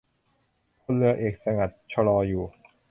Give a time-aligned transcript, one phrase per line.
[0.81, 2.43] พลเรือเอกสงัด ชลออยู่